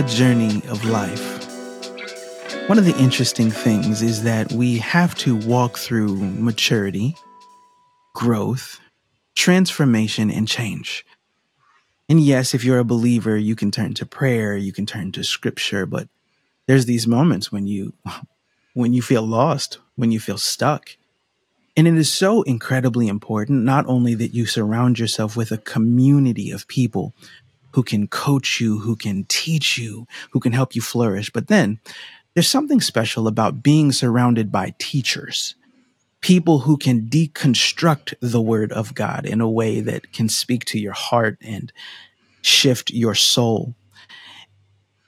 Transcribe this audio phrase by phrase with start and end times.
[0.00, 1.46] the journey of life,
[2.70, 7.14] one of the interesting things is that we have to walk through maturity,
[8.14, 8.80] growth,
[9.34, 11.04] transformation, and change.
[12.08, 15.22] And yes, if you're a believer, you can turn to prayer, you can turn to
[15.22, 16.08] scripture, but
[16.66, 17.92] there's these moments when you
[18.72, 20.96] when you feel lost, when you feel stuck.
[21.76, 26.50] And it is so incredibly important not only that you surround yourself with a community
[26.50, 27.12] of people
[27.72, 31.78] who can coach you, who can teach you, who can help you flourish, but then
[32.34, 35.56] there's something special about being surrounded by teachers,
[36.20, 40.78] people who can deconstruct the word of God in a way that can speak to
[40.78, 41.72] your heart and
[42.42, 43.74] shift your soul.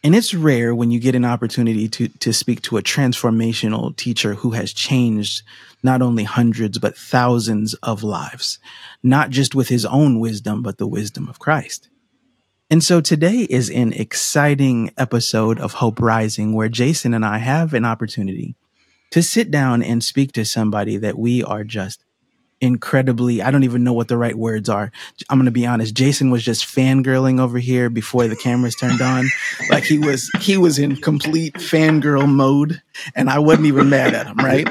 [0.05, 4.35] And it's rare when you get an opportunity to, to speak to a transformational teacher
[4.35, 5.43] who has changed
[5.85, 8.59] not only hundreds, but thousands of lives,
[9.05, 11.89] not just with his own wisdom, but the wisdom of Christ.
[12.73, 17.75] And so today is an exciting episode of Hope Rising where Jason and I have
[17.75, 18.55] an opportunity
[19.11, 22.03] to sit down and speak to somebody that we are just
[22.63, 24.91] incredibly, I don't even know what the right words are.
[25.29, 25.93] I'm going to be honest.
[25.93, 29.27] Jason was just fangirling over here before the cameras turned on.
[29.69, 32.81] like he was, he was in complete fangirl mode
[33.15, 34.67] and I wasn't even mad at him, right?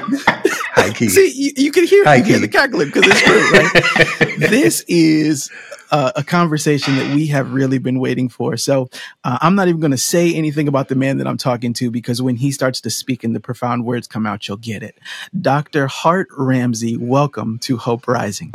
[0.74, 1.12] Hi, Keith.
[1.12, 4.38] See, you, you can hear, Hi, you hear the cackling because it's true, right?
[4.50, 5.52] this is
[5.92, 8.56] uh, a conversation that we have really been waiting for.
[8.56, 8.88] So
[9.22, 11.90] uh, I'm not even going to say anything about the man that I'm talking to
[11.90, 14.98] because when he starts to speak and the profound words come out, you'll get it.
[15.38, 15.86] Dr.
[15.86, 18.54] Hart Ramsey, welcome to Hope Rising.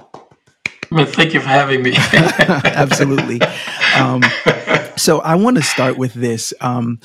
[0.90, 1.94] Well, thank you for having me.
[1.96, 3.40] Absolutely.
[3.96, 4.24] Um,
[4.96, 6.54] so I want to start with this.
[6.60, 7.00] Um,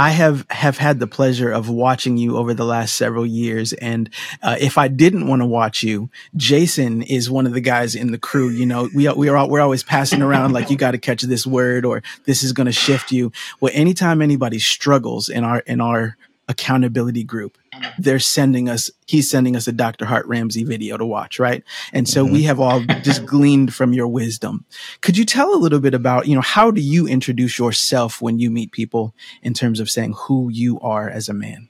[0.00, 4.08] I have have had the pleasure of watching you over the last several years, and
[4.42, 8.10] uh, if I didn't want to watch you, Jason is one of the guys in
[8.10, 8.48] the crew.
[8.48, 11.46] You know, we we are we're always passing around like you got to catch this
[11.46, 13.30] word or this is going to shift you.
[13.60, 16.16] Well, anytime anybody struggles in our in our
[16.50, 17.56] accountability group,
[17.98, 21.62] they're sending us he's sending us a dr hart ramsey video to watch right?
[21.92, 22.34] And so mm-hmm.
[22.34, 24.64] we have all just gleaned from your wisdom.
[25.00, 28.38] Could you tell a little bit about you know how do you introduce yourself when
[28.38, 31.68] you meet people in terms of saying who you are as a man?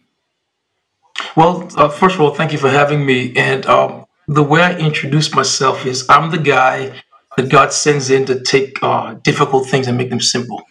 [1.36, 3.36] Well uh, first of all thank you for having me.
[3.36, 7.02] And um, the way i introduce myself is i'm the guy
[7.36, 10.62] that god sends in to take uh, difficult things and make them simple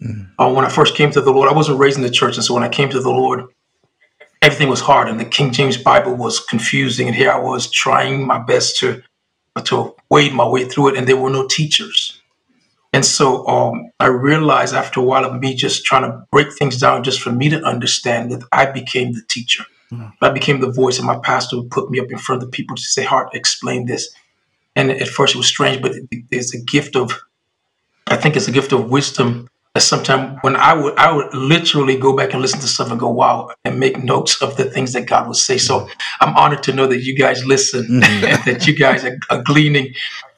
[0.00, 0.28] mm.
[0.38, 2.44] uh, when i first came to the lord i wasn't raised in the church and
[2.44, 3.46] so when i came to the lord
[4.44, 7.06] everything was hard and the King James Bible was confusing.
[7.08, 9.02] And here I was trying my best to
[9.64, 12.20] to wade my way through it, and there were no teachers.
[12.92, 16.78] And so um, I realized after a while of me just trying to break things
[16.78, 19.64] down just for me to understand that I became the teacher.
[19.92, 20.12] Mm.
[20.20, 22.56] I became the voice, and my pastor would put me up in front of the
[22.56, 24.12] people to say, Hart, explain this.
[24.74, 25.92] And at first it was strange, but
[26.32, 27.22] it's a gift of,
[28.08, 29.48] I think it's a gift of wisdom
[29.82, 33.08] sometimes when I would I would literally go back and listen to stuff and go
[33.08, 35.58] wow and make notes of the things that God would say.
[35.58, 35.88] So
[36.20, 38.24] I'm honored to know that you guys listen mm-hmm.
[38.24, 39.92] and that you guys are, are, gleaning.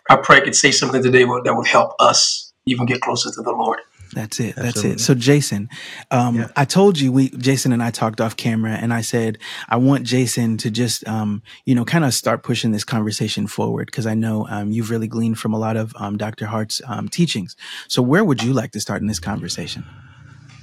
[0.09, 3.43] I pray I could say something today that would help us even get closer to
[3.43, 3.81] the Lord.
[4.13, 4.57] That's it.
[4.57, 4.93] That's Absolutely.
[4.93, 5.01] it.
[5.01, 5.69] So Jason,
[6.11, 6.49] um, yeah.
[6.57, 10.05] I told you we Jason and I talked off camera, and I said I want
[10.05, 14.15] Jason to just um, you know kind of start pushing this conversation forward because I
[14.15, 16.47] know um, you've really gleaned from a lot of um, Dr.
[16.47, 17.57] Hart's um, teachings.
[17.89, 19.85] So where would you like to start in this conversation?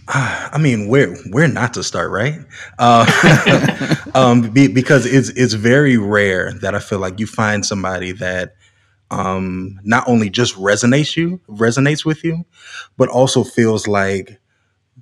[0.07, 2.39] I mean, where where not to start, right?
[2.79, 8.11] Uh, um, be, because it's it's very rare that I feel like you find somebody
[8.13, 8.55] that
[9.13, 12.45] um, not only just resonates you resonates with you,
[12.97, 14.39] but also feels like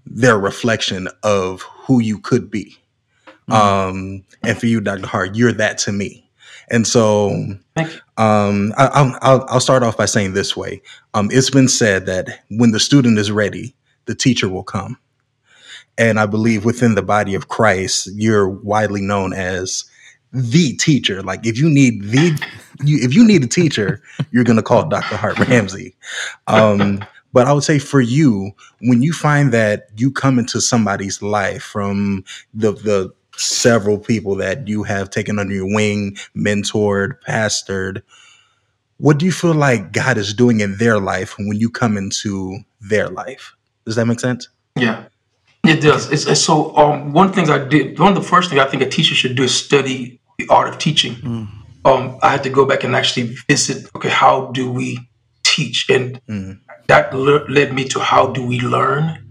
[0.05, 2.77] their reflection of who you could be.
[3.49, 3.53] Mm-hmm.
[3.53, 5.07] Um, and for you, Dr.
[5.07, 6.29] Hart, you're that to me.
[6.69, 7.31] And so,
[8.17, 10.81] um, I, will I'll start off by saying this way:
[11.13, 14.97] um, It's been said that when the student is ready, the teacher will come.
[15.97, 19.85] And I believe within the body of Christ, you're widely known as
[20.33, 21.21] the teacher.
[21.21, 22.41] Like if you need the
[22.83, 24.01] you, if you need a teacher,
[24.31, 25.17] you're gonna call Dr.
[25.17, 25.95] Hart Ramsey.
[26.47, 28.51] Um, but I would say for you,
[28.81, 32.23] when you find that you come into somebody's life from
[32.53, 38.01] the the several people that you have taken under your wing, mentored, pastored,
[38.97, 42.59] what do you feel like God is doing in their life when you come into
[42.79, 43.55] their life?
[43.85, 44.47] Does that make sense?
[44.75, 45.05] Yeah.
[45.63, 46.11] It does.
[46.11, 48.61] It's, it's so um, one of the things I did, one of the first things
[48.61, 51.15] I think a teacher should do is study the art of teaching.
[51.15, 51.47] Mm.
[51.83, 53.89] Um, I had to go back and actually visit.
[53.95, 54.99] Okay, how do we
[55.43, 55.89] teach?
[55.89, 56.59] And mm.
[56.87, 59.27] that le- led me to how do we learn.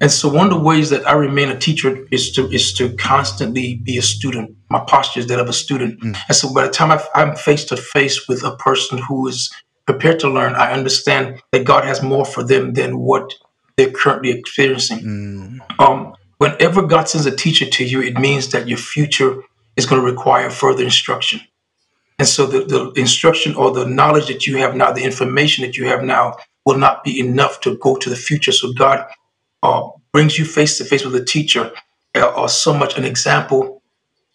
[0.00, 2.94] And so one of the ways that I remain a teacher is to is to
[2.96, 4.56] constantly be a student.
[4.70, 6.00] My posture is that of a student.
[6.00, 6.16] Mm.
[6.28, 9.50] And so by the time i am face to face with a person who is
[9.86, 13.34] prepared to learn, I understand that God has more for them than what
[13.76, 15.00] they're currently experiencing.
[15.00, 15.80] Mm.
[15.80, 19.42] Um, whenever God sends a teacher to you, it means that your future
[19.80, 21.40] is going to require further instruction.
[22.18, 25.76] And so the, the instruction or the knowledge that you have now, the information that
[25.78, 26.24] you have now,
[26.66, 28.52] will not be enough to go to the future.
[28.52, 28.98] So God
[29.62, 29.82] uh,
[30.12, 31.64] brings you face to face with a teacher
[32.14, 33.62] uh, or so much an example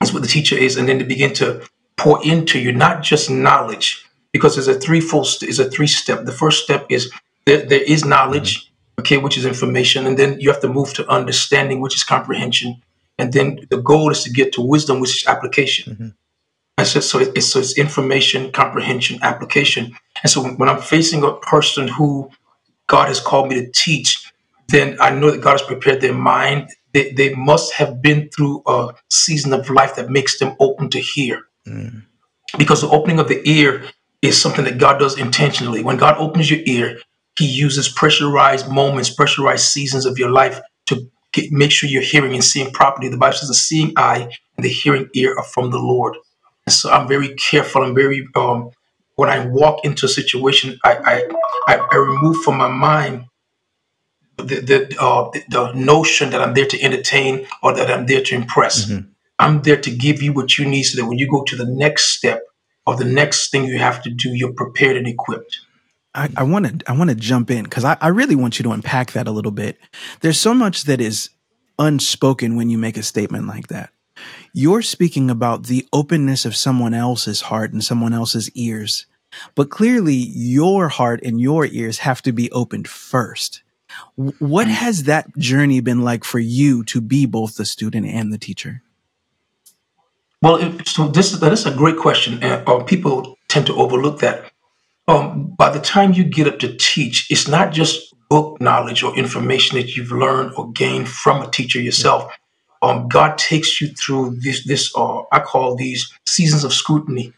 [0.02, 1.48] is what the teacher is, and then to begin to
[1.96, 3.88] pour into you not just knowledge,
[4.34, 6.26] because there's a threefold is a three step.
[6.26, 7.12] The first step is
[7.46, 11.10] there, there is knowledge, okay, which is information, and then you have to move to
[11.20, 12.82] understanding, which is comprehension,
[13.18, 15.94] and then the goal is to get to wisdom, which is application.
[15.94, 16.08] Mm-hmm.
[16.78, 19.96] And so, so it's so it's information, comprehension, application.
[20.22, 22.30] And so when I'm facing a person who
[22.88, 24.32] God has called me to teach,
[24.68, 26.70] then I know that God has prepared their mind.
[26.92, 31.00] They, they must have been through a season of life that makes them open to
[31.00, 31.44] hear.
[31.66, 32.04] Mm.
[32.58, 33.84] Because the opening of the ear
[34.22, 35.84] is something that God does intentionally.
[35.84, 37.00] When God opens your ear,
[37.38, 42.34] He uses pressurized moments, pressurized seasons of your life to get, make sure you're hearing
[42.34, 43.10] and seeing properly.
[43.10, 46.18] The Bible says the seeing eye and the hearing ear are from the Lord.
[46.66, 47.84] And so I'm very careful.
[47.84, 48.72] I'm very um,
[49.16, 53.26] when I walk into a situation, I I, I, I remove from my mind
[54.38, 58.36] the the, uh, the notion that I'm there to entertain or that I'm there to
[58.36, 58.86] impress.
[58.86, 59.10] Mm-hmm.
[59.38, 61.66] I'm there to give you what you need so that when you go to the
[61.66, 62.42] next step
[62.88, 65.60] or the next thing you have to do, you're prepared and equipped.
[66.16, 68.72] I want to I want to jump in because I, I really want you to
[68.72, 69.78] unpack that a little bit.
[70.22, 71.30] There's so much that is
[71.78, 73.90] unspoken when you make a statement like that.
[74.54, 79.06] You're speaking about the openness of someone else's heart and someone else's ears,
[79.56, 83.62] but clearly your heart and your ears have to be opened first.
[84.16, 84.72] What mm.
[84.72, 88.82] has that journey been like for you to be both the student and the teacher?
[90.42, 94.52] Well, so this that is a great question, and uh, people tend to overlook that.
[95.08, 99.16] Um, by the time you get up to teach, it's not just book knowledge or
[99.18, 102.34] information that you've learned or gained from a teacher yourself.
[102.84, 107.34] Um, God takes you through this this uh, I call these seasons of scrutiny,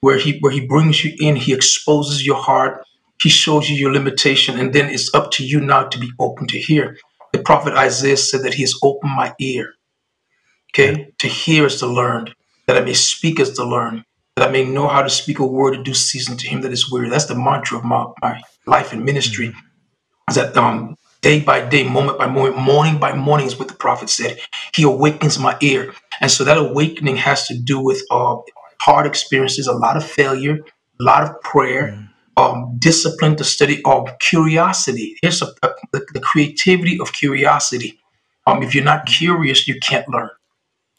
[0.00, 2.84] where he where he brings you in, he exposes your heart,
[3.22, 6.48] he shows you your limitation, and then it's up to you now to be open
[6.48, 6.98] to hear.
[7.32, 9.74] The prophet Isaiah said that he has opened my ear.
[10.72, 12.34] Okay, to hear is to learn
[12.66, 14.04] that I may speak as to learn,
[14.40, 16.72] that I may know how to speak a word to do season to him that
[16.72, 17.10] is weary.
[17.10, 19.48] That's the mantra of my, my life and ministry.
[19.48, 20.30] Mm-hmm.
[20.30, 23.74] Is that um, day by day, moment by moment, morning by morning is what the
[23.74, 24.40] prophet said.
[24.74, 25.92] He awakens my ear.
[26.22, 28.36] And so that awakening has to do with uh,
[28.80, 30.54] hard experiences, a lot of failure,
[30.98, 32.08] a lot of prayer, mm.
[32.42, 35.16] um, discipline to study, or um, curiosity.
[35.20, 38.00] Here's a, a, the, the, creativity of curiosity.
[38.46, 40.30] Um, if you're not curious, you can't learn.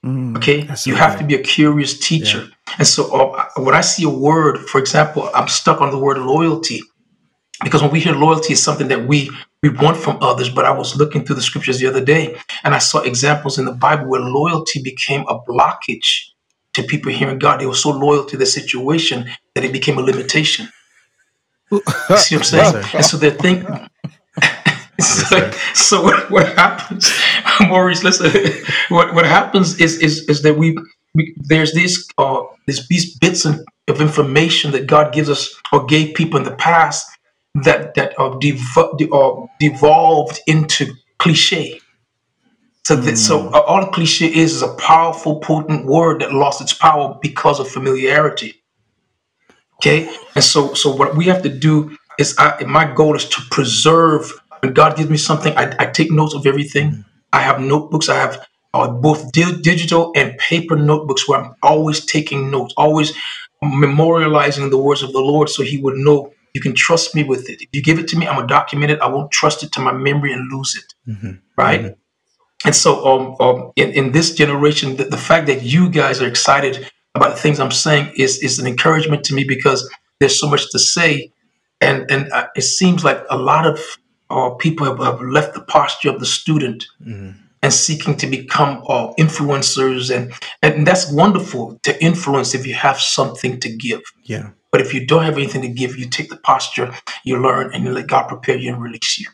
[0.06, 2.39] Mm, okay, you have to be a curious teacher.
[2.39, 2.75] Yeah.
[2.80, 6.18] And so uh, when I see a word, for example, I'm stuck on the word
[6.18, 6.81] loyalty
[7.63, 9.30] because when we hear loyalty is something that we
[9.62, 10.50] we want from others.
[10.50, 13.65] But I was looking through the scriptures the other day and I saw examples in
[13.65, 16.30] the Bible where loyalty became a blockage
[16.74, 17.59] to people hearing God.
[17.59, 20.68] They were so loyal to the situation that it became a limitation.
[21.69, 22.86] see what I'm saying?
[22.94, 23.68] And so they're thinking.
[25.01, 27.12] so, so what, what, happens,
[27.62, 28.03] Maurice?
[28.03, 28.31] Listen,
[28.89, 30.77] what what happens is is is that we,
[31.13, 36.15] we there's these uh these, these bits of information that God gives us or gave
[36.15, 37.08] people in the past
[37.63, 41.79] that that are, dev- are devolved into cliche.
[42.84, 43.17] So, that, mm.
[43.17, 43.53] so hmm.
[43.53, 48.55] all cliche is is a powerful, potent word that lost its power because of familiarity.
[49.75, 53.41] Okay, and so so what we have to do is, I, my goal is to
[53.51, 56.91] preserve when God gives me something, I, I take notes of everything.
[56.91, 57.06] Mm.
[57.34, 58.10] I have notebooks.
[58.10, 63.13] I have uh, both di- digital and paper notebooks where I'm always taking notes, always
[63.63, 67.50] memorializing the words of the Lord so He would know you can trust me with
[67.50, 67.62] it.
[67.62, 69.00] If you give it to me, I'm going to document it.
[69.00, 71.12] I won't trust it to my memory and lose it.
[71.12, 71.32] Mm-hmm.
[71.58, 71.82] Right.
[71.82, 71.94] Mm-hmm.
[72.65, 76.27] And so, um, um, in, in this generation, the, the fact that you guys are
[76.27, 79.89] excited about the things I'm saying is, is an encouragement to me because
[80.20, 81.32] there's so much to say.
[81.80, 83.80] And, and uh, it seems like a lot of
[84.31, 87.31] or people have, have left the posture of the student mm-hmm.
[87.61, 90.15] and seeking to become uh, influencers.
[90.15, 94.01] And and that's wonderful to influence if you have something to give.
[94.23, 94.51] Yeah.
[94.71, 97.83] But if you don't have anything to give you take the posture you learn and
[97.83, 99.27] you let god prepare you and release you.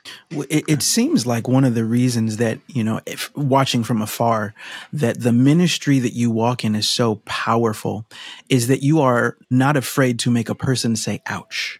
[0.50, 4.54] It, it seems like one of the reasons that you know if watching from afar
[4.94, 8.06] that the ministry that you walk in is so powerful
[8.50, 11.80] is that you are not afraid to make a person say ouch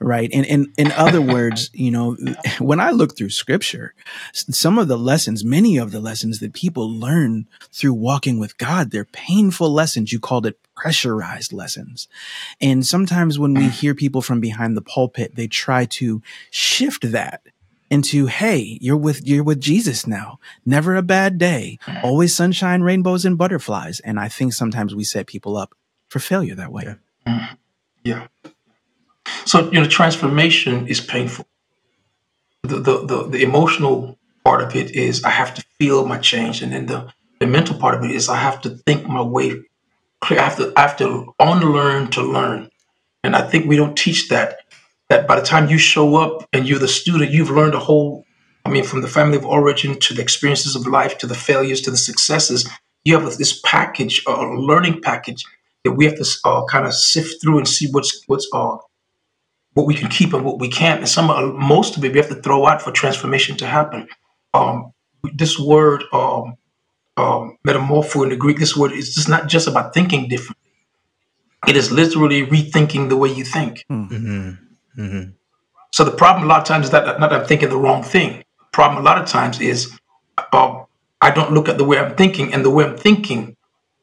[0.00, 0.30] right?
[0.32, 2.16] And in in other words, you know,
[2.58, 3.94] when I look through scripture,
[4.32, 8.90] some of the lessons, many of the lessons that people learn through walking with God,
[8.90, 10.12] they're painful lessons.
[10.12, 12.08] You called it pressurized lessons.
[12.60, 17.42] And sometimes when we hear people from behind the pulpit, they try to shift that
[17.88, 23.24] into hey you're with you're with jesus now never a bad day always sunshine rainbows
[23.24, 25.72] and butterflies and i think sometimes we set people up
[26.08, 26.94] for failure that way yeah.
[27.32, 27.54] Mm-hmm.
[28.02, 28.26] yeah.
[29.46, 31.46] So you know, transformation is painful.
[32.64, 36.62] The, the the the emotional part of it is I have to feel my change,
[36.62, 39.52] and then the the mental part of it is I have to think my way
[40.20, 40.40] clear.
[40.40, 42.70] I have to I have to unlearn to learn,
[43.22, 44.58] and I think we don't teach that.
[45.08, 48.24] That by the time you show up and you're the student, you've learned a whole.
[48.64, 51.80] I mean, from the family of origin to the experiences of life to the failures
[51.82, 52.68] to the successes,
[53.04, 55.44] you have this package, a learning package
[55.84, 58.76] that we have to uh, kind of sift through and see what's what's uh,
[59.76, 61.00] what we can keep and what we can't.
[61.00, 64.08] And some, uh, most of it, we have to throw out for transformation to happen.
[64.54, 64.92] Um,
[65.34, 66.56] this word, um,
[67.18, 70.56] um, metamorpho in the Greek, this word is just not just about thinking different.
[71.68, 73.84] It is literally rethinking the way you think.
[73.90, 74.52] Mm-hmm.
[74.98, 75.30] Mm-hmm.
[75.92, 78.02] So the problem a lot of times is that not that I'm thinking the wrong
[78.02, 78.44] thing.
[78.58, 79.98] The problem a lot of times is
[80.54, 80.84] uh,
[81.20, 83.56] I don't look at the way I'm thinking, and the way I'm thinking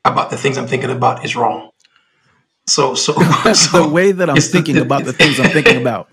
[0.06, 1.72] about the things I'm thinking about is wrong.
[2.67, 3.13] So, so,
[3.53, 6.10] so the way that I'm thinking about the things I'm thinking about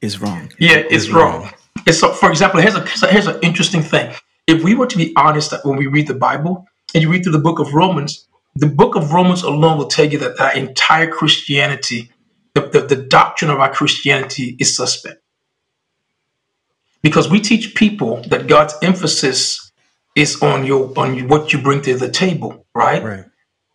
[0.00, 0.52] is wrong.
[0.58, 1.42] Yeah, it's, wrong.
[1.42, 1.52] wrong.
[1.86, 4.14] It's so, for example, here's a here's an interesting thing.
[4.46, 7.24] If we were to be honest, that when we read the Bible and you read
[7.24, 10.54] through the book of Romans, the book of Romans alone will tell you that our
[10.54, 12.10] entire Christianity,
[12.54, 15.20] the, the, the doctrine of our Christianity, is suspect.
[17.02, 19.72] Because we teach people that God's emphasis
[20.14, 23.02] is on your on what you bring to the table, right?
[23.02, 23.24] Right.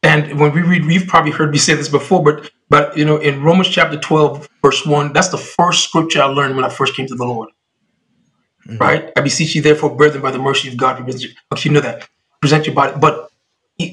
[0.10, 3.18] And when we read, you've probably heard me say this before, but but you know,
[3.18, 6.96] in Romans chapter 12, verse 1, that's the first scripture I learned when I first
[6.96, 7.50] came to the Lord.
[8.68, 8.78] Mm-hmm.
[8.78, 9.12] Right?
[9.16, 12.10] I beseech you, therefore, brethren, by the mercy of God, okay, you know that.
[12.42, 12.98] Present your body.
[13.00, 13.30] But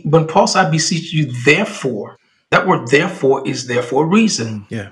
[0.05, 2.17] when Paul said, I beseech you, therefore,
[2.51, 4.61] that word therefore is there for a reason.
[4.61, 4.89] Mm, yeah.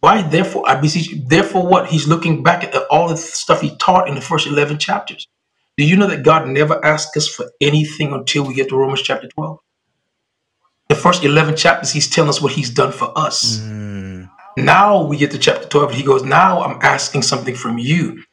[0.00, 0.68] Why therefore?
[0.68, 1.22] I beseech you.
[1.26, 1.86] Therefore, what?
[1.86, 5.26] He's looking back at all the stuff he taught in the first 11 chapters.
[5.78, 9.00] Do you know that God never asks us for anything until we get to Romans
[9.00, 9.58] chapter 12?
[10.90, 13.58] The first 11 chapters, he's telling us what he's done for us.
[13.58, 14.28] Mm.
[14.56, 18.24] Now we get to chapter 12, and he goes, Now I'm asking something from you.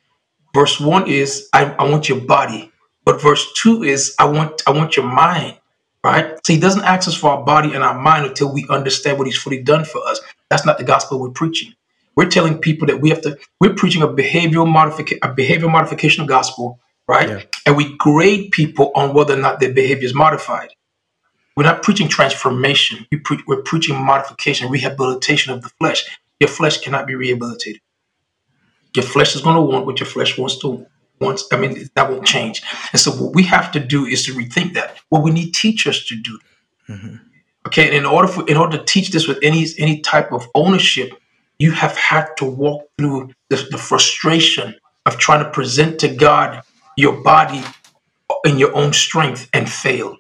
[0.55, 2.71] Verse 1 is, I, I want your body.
[3.05, 5.59] But verse 2 is, I want, I want your mind.
[6.03, 6.39] Right?
[6.45, 9.27] So he doesn't ask us for our body and our mind until we understand what
[9.27, 10.19] he's fully done for us.
[10.49, 11.73] That's not the gospel we're preaching.
[12.15, 16.25] We're telling people that we have to, we're preaching a behavioral modification, a behavior modification
[16.25, 17.29] gospel, right?
[17.29, 17.41] Yeah.
[17.67, 20.69] And we grade people on whether or not their behavior is modified.
[21.57, 23.07] We're not preaching transformation.
[23.11, 26.05] We pre- we're preaching modification, rehabilitation of the flesh.
[26.39, 27.81] Your flesh cannot be rehabilitated.
[28.95, 30.85] Your flesh is going to want what your flesh wants to
[31.19, 31.41] want.
[31.51, 32.61] I mean, that won't change.
[32.91, 34.99] And so, what we have to do is to rethink that.
[35.09, 36.39] Well, we need teachers to do.
[36.89, 37.15] Mm-hmm.
[37.65, 40.47] Okay, and in order for in order to teach this with any any type of
[40.53, 41.19] ownership,
[41.57, 44.75] you have had to walk through the, the frustration
[45.07, 46.61] of trying to present to God
[46.95, 47.63] your body
[48.45, 50.19] in your own strength and failed.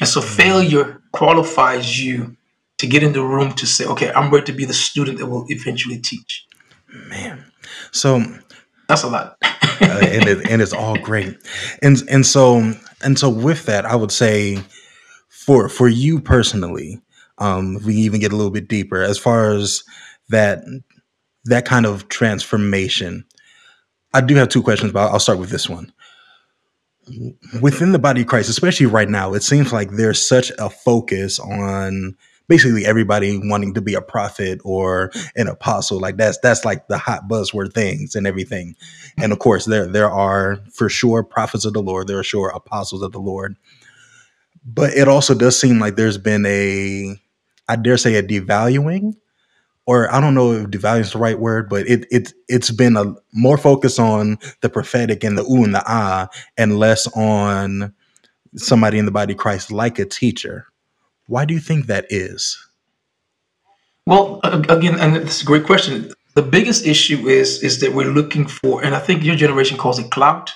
[0.00, 2.36] And so failure qualifies you
[2.78, 5.26] to get in the room to say, okay, I'm ready to be the student that
[5.26, 6.46] will eventually teach.
[6.88, 7.44] Man.
[7.92, 8.24] So
[8.88, 9.36] that's a lot.
[9.42, 9.46] uh,
[9.80, 11.36] and, it, and it's all great.
[11.82, 12.72] And and so
[13.02, 14.58] and so with that, I would say
[15.28, 17.00] for for you personally,
[17.38, 19.84] um, if we can even get a little bit deeper, as far as
[20.28, 20.64] that
[21.44, 23.24] that kind of transformation,
[24.12, 25.92] I do have two questions, but I'll start with this one
[27.60, 31.38] within the body of Christ, especially right now, it seems like there's such a focus
[31.38, 32.16] on
[32.48, 35.98] basically everybody wanting to be a prophet or an apostle.
[36.00, 38.74] Like that's that's like the hot buzzword things and everything.
[39.18, 42.08] And of course, there there are for sure prophets of the Lord.
[42.08, 43.56] There are sure apostles of the Lord.
[44.64, 47.20] But it also does seem like there's been a,
[47.68, 49.14] I dare say, a devaluing
[49.86, 52.96] or I don't know if devalue is the right word, but it it it's been
[52.96, 57.92] a more focus on the prophetic and the ooh and the ah, and less on
[58.56, 60.66] somebody in the body of Christ like a teacher.
[61.26, 62.64] Why do you think that is?
[64.06, 66.12] Well, again, and it's a great question.
[66.34, 69.98] The biggest issue is is that we're looking for, and I think your generation calls
[69.98, 70.52] it clout.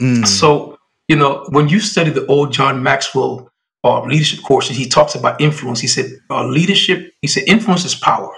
[0.00, 0.26] Mm.
[0.26, 3.50] So you know, when you study the old John Maxwell
[3.82, 5.80] uh, leadership courses, he talks about influence.
[5.80, 7.14] He said uh, leadership.
[7.22, 8.34] He said influence is power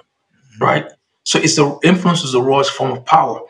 [0.59, 0.91] right?
[1.25, 3.41] So it's the influence is the rawest form of power.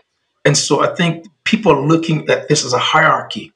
[0.45, 3.53] And so I think people are looking at this as a hierarchy,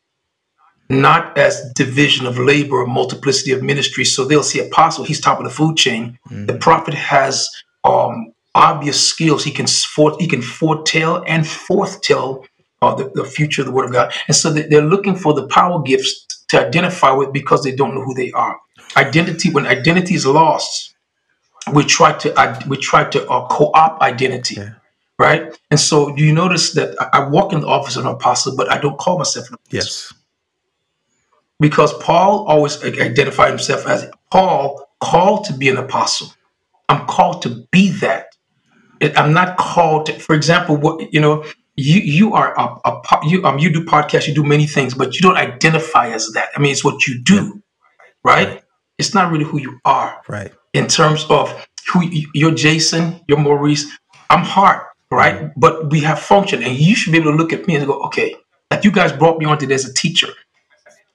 [0.88, 4.14] not as division of labor or multiplicity of ministries.
[4.14, 6.18] So they'll see apostle, he's top of the food chain.
[6.28, 6.46] Mm-hmm.
[6.46, 7.48] The prophet has
[7.84, 9.44] um, obvious skills.
[9.44, 12.44] He can fore, he can foretell and forthtell
[12.82, 14.12] uh, the, the future of the word of God.
[14.28, 18.02] And so they're looking for the power gifts to identify with because they don't know
[18.02, 18.60] who they are.
[18.96, 20.93] Identity, when identity is lost,
[21.72, 24.56] we try to uh, we try to uh, co-opt identity.
[24.56, 24.74] Yeah.
[25.18, 25.58] right?
[25.70, 28.56] And so do you notice that I, I walk in the office of an apostle,
[28.56, 29.76] but I don't call myself an apostle.
[29.76, 30.12] Yes.
[31.60, 36.28] Because Paul always identified himself as Paul called to be an apostle.
[36.88, 38.36] I'm called to be that.
[39.00, 41.44] I'm not called to, for example, what you know,
[41.76, 45.14] you you are a, a you um you do podcasts, you do many things, but
[45.14, 46.48] you don't identify as that.
[46.56, 47.62] I mean, it's what you do,
[48.22, 48.48] right?
[48.48, 48.62] right.
[48.98, 50.52] It's not really who you are, right?
[50.74, 52.02] In terms of who
[52.34, 53.86] you're, Jason, you're Maurice.
[54.28, 55.36] I'm Hart, right?
[55.36, 55.60] Mm-hmm.
[55.60, 58.00] But we have function, and you should be able to look at me and go,
[58.06, 58.34] okay,
[58.70, 60.28] like you guys brought me on today as a teacher.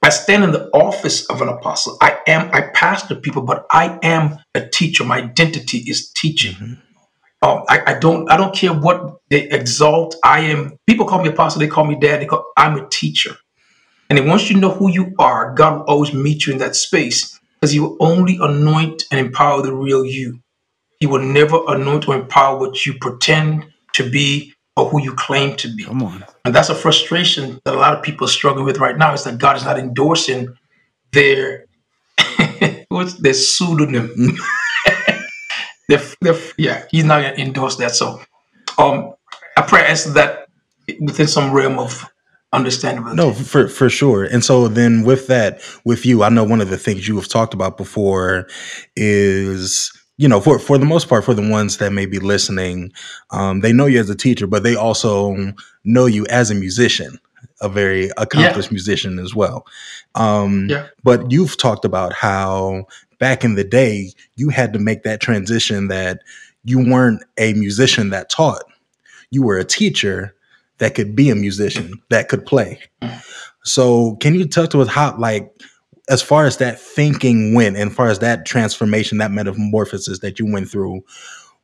[0.02, 1.98] I stand in the office of an apostle.
[2.00, 5.04] I am, I pastor people, but I am a teacher.
[5.04, 6.54] My identity is teaching.
[6.54, 6.74] Mm-hmm.
[7.42, 10.16] Um, I, I, don't, I don't care what they exalt.
[10.24, 10.76] I am.
[10.86, 11.60] People call me apostle.
[11.60, 12.22] They call me dad.
[12.22, 13.36] They call, I'm a teacher.
[14.08, 16.76] And then once you know who you are, God will always meet you in that
[16.76, 20.40] space because He will only anoint and empower the real you.
[21.00, 25.56] He will never anoint or empower what you pretend to be or who you claim
[25.56, 25.84] to be.
[25.84, 26.24] Come on.
[26.44, 29.24] And that's a frustration that a lot of people are struggling with right now is
[29.24, 30.56] that God is not endorsing
[31.12, 31.66] their
[32.88, 34.36] what's their pseudonym.
[35.88, 37.92] they're, they're, yeah, he's not gonna endorse that.
[37.92, 38.20] So
[38.78, 39.14] um
[39.56, 40.48] I pray I answer that
[41.00, 42.10] within some realm of
[42.52, 43.14] understanding.
[43.14, 44.24] No, for for sure.
[44.24, 47.28] And so then with that, with you, I know one of the things you have
[47.28, 48.48] talked about before
[48.96, 52.92] is you know, for for the most part, for the ones that may be listening,
[53.30, 57.18] um, they know you as a teacher, but they also know you as a musician,
[57.62, 58.74] a very accomplished yeah.
[58.74, 59.64] musician as well.
[60.14, 60.88] Um, yeah.
[61.02, 62.84] But you've talked about how
[63.18, 66.20] back in the day you had to make that transition that
[66.64, 68.64] you weren't a musician that taught,
[69.30, 70.34] you were a teacher
[70.80, 72.80] that could be a musician that could play.
[73.62, 75.52] So, can you talk to us how like
[76.08, 80.40] as far as that thinking went, and as far as that transformation, that metamorphosis that
[80.40, 81.02] you went through,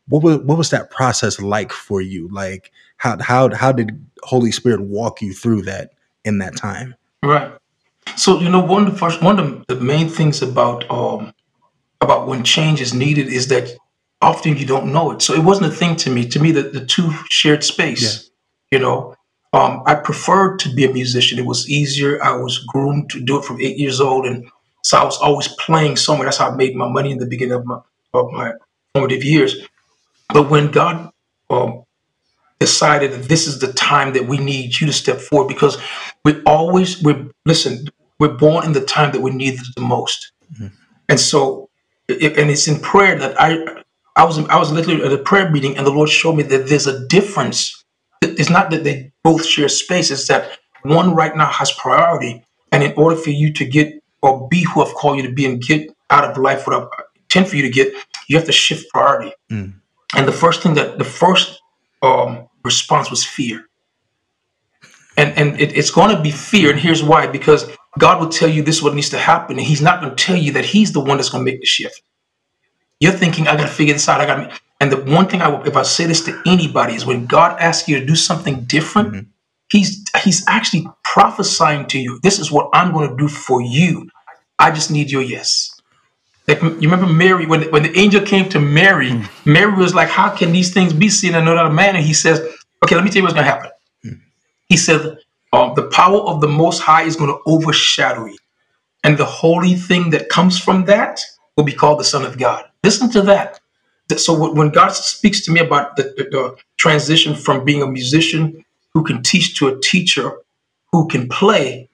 [0.08, 2.28] what was what was that process like for you?
[2.32, 5.90] Like how how how did Holy Spirit walk you through that
[6.24, 6.94] in that time?
[7.22, 7.52] Right.
[8.16, 11.34] So you know one of the first one of the main things about um
[12.00, 13.70] about when change is needed is that
[14.22, 15.22] often you don't know it.
[15.22, 16.26] So it wasn't a thing to me.
[16.28, 18.02] To me, the, the two shared space.
[18.70, 18.78] Yeah.
[18.78, 19.15] You know,
[19.52, 21.38] um, I preferred to be a musician.
[21.38, 22.22] It was easier.
[22.22, 24.48] I was groomed to do it from eight years old, and
[24.82, 26.26] so I was always playing somewhere.
[26.26, 27.78] That's how I made my money in the beginning of my
[28.12, 28.52] of my
[28.94, 29.56] formative years.
[30.32, 31.10] But when God
[31.50, 31.84] um,
[32.58, 35.78] decided that this is the time that we need you to step forward, because
[36.24, 37.88] we always we listen.
[38.18, 40.68] We're born in the time that we need it the most, mm-hmm.
[41.08, 41.68] and so
[42.08, 43.82] it, and it's in prayer that I
[44.16, 46.68] I was I was literally at a prayer meeting, and the Lord showed me that
[46.68, 47.84] there's a difference
[48.30, 52.44] it's not that they both share space, it's that one right now has priority.
[52.72, 55.46] And in order for you to get or be who I've called you to be
[55.46, 57.92] and get out of life what I intend for you to get,
[58.28, 59.32] you have to shift priority.
[59.50, 59.74] Mm.
[60.14, 61.60] And the first thing that the first
[62.02, 63.64] um, response was fear.
[65.16, 66.70] And and it, it's going to be fear.
[66.70, 69.58] And here's why because God will tell you this is what needs to happen.
[69.58, 71.60] And He's not going to tell you that He's the one that's going to make
[71.60, 72.02] the shift.
[73.00, 74.20] You're thinking, I got to figure this out.
[74.20, 74.60] I got to.
[74.80, 77.88] And the one thing I, if I say this to anybody, is when God asks
[77.88, 79.30] you to do something different, mm-hmm.
[79.70, 82.20] He's He's actually prophesying to you.
[82.22, 84.08] This is what I'm going to do for you.
[84.58, 85.72] I just need your yes.
[86.46, 89.52] Like you remember Mary when when the angel came to Mary, mm-hmm.
[89.52, 92.14] Mary was like, "How can these things be seen and not a man?" And he
[92.14, 92.40] says,
[92.84, 93.70] "Okay, let me tell you what's going to happen."
[94.04, 94.18] Mm-hmm.
[94.68, 95.18] He said,
[95.52, 98.38] um, "The power of the Most High is going to overshadow you,
[99.02, 101.20] and the holy thing that comes from that
[101.56, 103.58] will be called the Son of God." Listen to that
[104.14, 108.64] so when God speaks to me about the, the, the, transition from being a musician
[108.92, 110.30] who can teach to a teacher
[110.92, 111.88] who can play,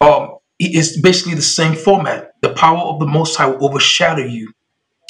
[0.00, 2.34] um, it's basically the same format.
[2.42, 4.52] The power of the Most High will overshadow you,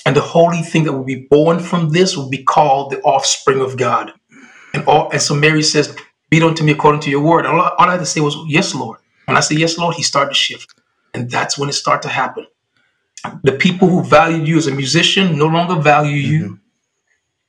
[0.07, 3.61] and the holy thing that will be born from this will be called the offspring
[3.61, 4.13] of God.
[4.73, 5.95] And all, and so Mary says,
[6.31, 8.75] "Be unto me according to your word." All, all I had to say was, "Yes,
[8.75, 10.73] Lord." When I say yes, Lord, He started to shift,
[11.13, 12.47] and that's when it started to happen
[13.43, 16.45] the people who valued you as a musician no longer value you.
[16.45, 16.55] Mm-hmm.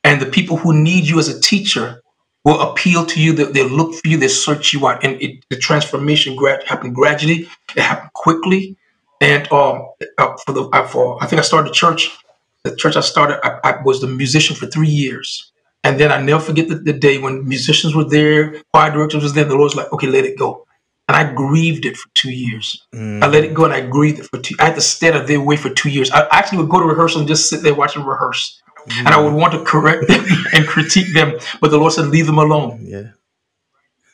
[0.04, 2.02] And the people who need you as a teacher
[2.44, 3.32] will appeal to you.
[3.32, 4.16] They, they look for you.
[4.16, 5.04] They search you out.
[5.04, 7.48] And it, the transformation grad, happened gradually.
[7.76, 8.76] It happened quickly.
[9.20, 12.16] And um, uh, for the uh, for I think I started a church.
[12.62, 15.52] The church I started, I, I, was the musician for three years.
[15.84, 19.32] And then I never forget the, the day when musicians were there, choir directors was
[19.32, 19.44] there.
[19.44, 20.67] The Lord's like, okay, let it go
[21.08, 22.86] and I grieved it for two years.
[22.94, 23.22] Mm.
[23.22, 24.54] I let it go and I grieved it for two.
[24.60, 26.10] I had to out of their way for two years.
[26.10, 28.98] I actually would go to rehearsal and just sit there watching rehearse, mm.
[28.98, 32.26] and I would want to correct them and critique them, but the Lord said, "Leave
[32.26, 33.10] them alone." Yeah.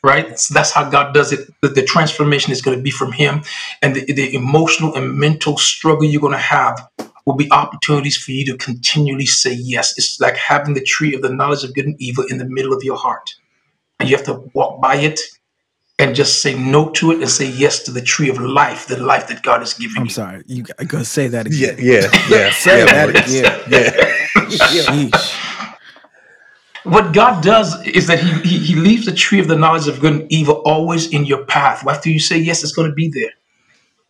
[0.03, 0.37] Right.
[0.37, 1.49] So that's how God does it.
[1.61, 3.43] The, the transformation is going to be from Him,
[3.81, 6.87] and the, the emotional and mental struggle you're going to have
[7.25, 9.97] will be opportunities for you to continually say yes.
[9.97, 12.71] It's like having the tree of the knowledge of good and evil in the middle
[12.71, 13.31] of your heart.
[13.99, 15.19] And you have to walk by it
[15.97, 18.97] and just say no to it and say yes to the tree of life, the
[18.97, 20.09] life that God has given I'm you.
[20.09, 20.43] sorry.
[20.47, 21.85] You gotta say that Yeah, again.
[21.85, 22.51] yeah, yeah.
[22.51, 23.61] Say yeah, that again.
[23.69, 24.49] Yeah.
[24.49, 25.41] Sheesh.
[26.83, 29.99] What God does is that he, he, he leaves the tree of the knowledge of
[29.99, 31.87] good and evil always in your path.
[31.87, 33.31] After you say yes, it's going to be there.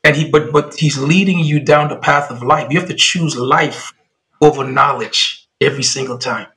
[0.03, 2.67] And he but but he's leading you down the path of life.
[2.71, 3.93] You have to choose life
[4.41, 6.47] over knowledge every single time.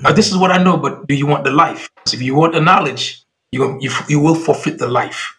[0.00, 1.90] Now, this is what I know, but do you want the life?
[2.04, 3.23] 'Cause if you want the knowledge,
[3.54, 5.36] you, you you will forfeit the life.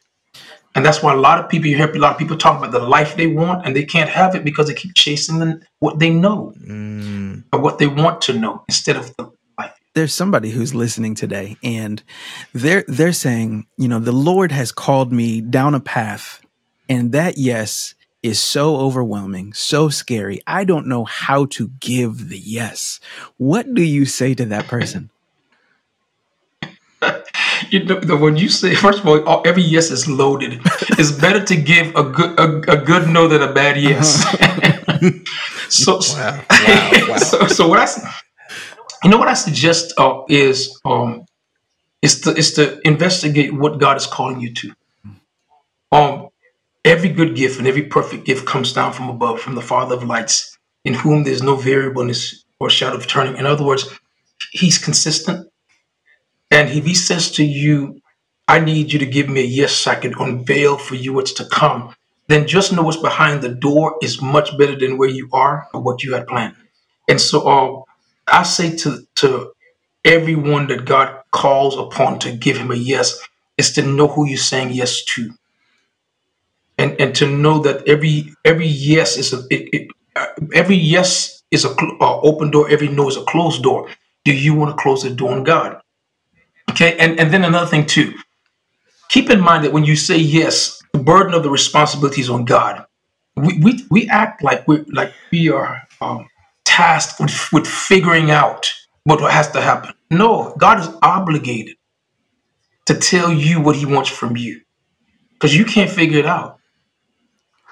[0.73, 2.71] And that's why a lot of people you hear a lot of people talk about
[2.71, 5.99] the life they want and they can't have it because they keep chasing the, what
[5.99, 9.73] they know Mm, or what they want to know instead of the life.
[9.93, 12.03] There's somebody who's listening today and
[12.53, 16.41] they're they're saying, you know, the Lord has called me down a path
[16.89, 20.41] and that yes is so overwhelming, so scary.
[20.47, 22.99] I don't know how to give the yes.
[23.37, 25.11] What do you say to that person?
[27.71, 30.61] You know, the- when you say, first of all, every yes is loaded.
[30.99, 34.23] It's better to give a good a, a good no than a bad yes.
[35.69, 37.17] so, wow, wow, wow.
[37.17, 37.87] so, so what I,
[39.03, 41.25] you know, what I suggest uh, is um,
[42.01, 44.73] is to is to investigate what God is calling you to.
[45.91, 46.29] Um,
[46.83, 50.03] every good gift and every perfect gift comes down from above, from the Father of
[50.03, 53.37] lights, in whom there's no variableness or shadow of turning.
[53.37, 53.87] In other words,
[54.51, 55.47] He's consistent.
[56.51, 58.01] And if he says to you,
[58.47, 61.45] I need you to give me a yes I can unveil for you what's to
[61.45, 61.95] come,
[62.27, 65.81] then just know what's behind the door is much better than where you are or
[65.81, 66.55] what you had planned.
[67.09, 67.83] And so uh,
[68.27, 69.53] I say to, to
[70.05, 73.19] everyone that God calls upon to give him a yes
[73.57, 75.31] is to know who you're saying yes to.
[76.77, 81.41] And, and to know that every every yes is a it, it, uh, every yes
[81.51, 83.89] is a cl- uh, open door every no is a closed door
[84.25, 85.79] do you want to close the door on god
[86.75, 88.13] Okay, and, and then another thing too.
[89.09, 92.45] Keep in mind that when you say yes, the burden of the responsibility is on
[92.45, 92.85] God.
[93.37, 96.27] We we, we act like we like we are um,
[96.65, 98.71] tasked with, with figuring out
[99.05, 99.93] what has to happen.
[100.11, 101.77] No, God is obligated
[102.87, 104.61] to tell you what He wants from you
[105.33, 106.59] because you can't figure it out.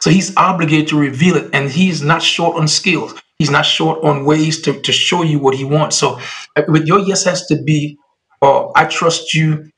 [0.02, 3.13] So He's obligated to reveal it, and He's not short on skills.
[3.39, 5.98] He's not short on ways to, to show you what He wants.
[5.98, 6.20] So,
[6.56, 7.98] uh, with your yes has to be,
[8.44, 9.72] uh, I trust you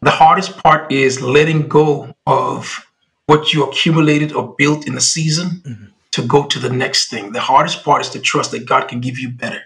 [0.00, 2.86] the hardest part is letting go of
[3.26, 7.32] what you accumulated or built in the season to go to the next thing.
[7.32, 9.62] The hardest part is to trust that God can give you better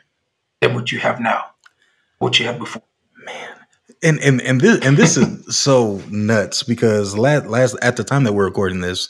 [0.61, 1.51] than what you have now,
[2.19, 2.83] what you had before.
[4.03, 8.25] And and and this and this is so nuts because last last at the time
[8.25, 9.09] that we're recording this,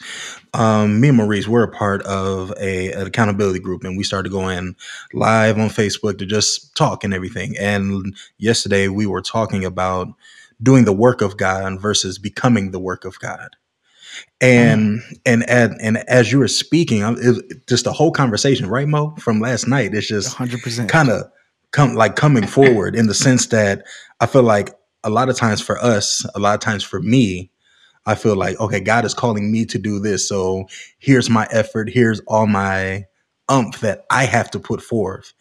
[0.52, 4.32] um, me and Maurice we're a part of a an accountability group, and we started
[4.32, 4.74] going
[5.12, 7.56] live on Facebook to just talk and everything.
[7.58, 10.08] And yesterday we were talking about
[10.62, 13.56] doing the work of God versus becoming the work of God.
[14.40, 19.14] And and and, and as you were speaking, it, just the whole conversation, right, Mo,
[19.18, 19.94] from last night.
[19.94, 20.88] It's just 100%.
[20.88, 21.30] kind of
[21.70, 23.86] come like coming forward in the sense that
[24.18, 27.50] I feel like a lot of times for us, a lot of times for me,
[28.06, 30.66] I feel like okay, God is calling me to do this, so
[30.98, 33.06] here's my effort, here's all my
[33.48, 35.34] umph that I have to put forth.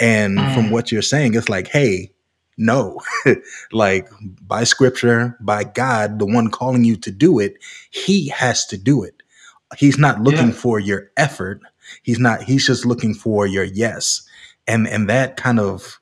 [0.00, 0.70] And from Mm.
[0.70, 2.12] what you're saying, it's like, hey,
[2.58, 3.00] no,
[3.72, 4.08] like
[4.46, 7.56] by scripture, by God, the one calling you to do it,
[7.90, 9.22] He has to do it.
[9.78, 10.54] He's not looking Yeah.
[10.54, 11.60] for your effort.
[12.02, 12.42] He's not.
[12.44, 14.22] He's just looking for your yes
[14.66, 16.00] and and that kind of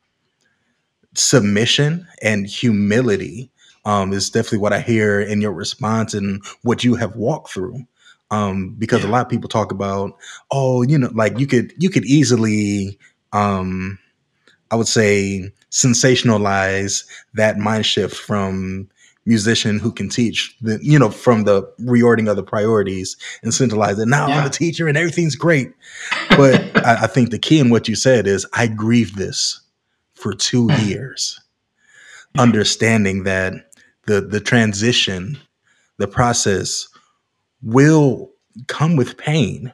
[1.15, 3.51] submission and humility
[3.85, 7.85] um, is definitely what I hear in your response and what you have walked through.
[8.31, 10.17] Um, because a lot of people talk about,
[10.51, 12.99] oh, you know, like you could you could easily,
[13.33, 13.99] um,
[14.71, 18.89] I would say, sensationalize that mind shift from
[19.27, 23.99] musician who can teach the you know from the reordering of the priorities and centralize
[23.99, 24.07] it.
[24.07, 25.73] Now i'm a teacher and everything's great.
[26.31, 29.61] But I, I think the key in what you said is I grieve this
[30.25, 30.87] for two Mm.
[30.89, 31.39] years,
[32.39, 33.53] understanding that
[34.07, 35.39] the the transition,
[35.99, 36.89] the process
[37.63, 38.31] will
[38.69, 39.71] come with pain,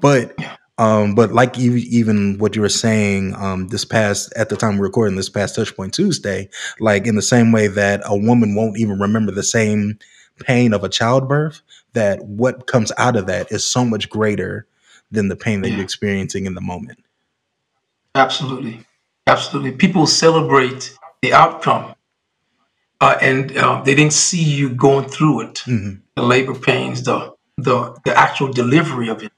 [0.00, 0.36] but
[0.78, 4.78] um, but like you, even what you were saying um, this past at the time
[4.78, 6.48] we're recording this past Touchpoint Tuesday,
[6.80, 9.98] like in the same way that a woman won't even remember the same
[10.40, 11.60] pain of a childbirth,
[11.94, 14.66] that what comes out of that is so much greater
[15.10, 15.74] than the pain that Yeah.
[15.76, 17.00] you're experiencing in the moment.
[18.14, 18.84] Absolutely.
[19.32, 19.72] Absolutely.
[19.72, 21.94] People celebrate the outcome
[23.00, 26.02] uh, and uh, they didn't see you going through it Mhm.
[26.16, 27.18] the labor pains, the,
[27.58, 29.32] the, the actual delivery of it.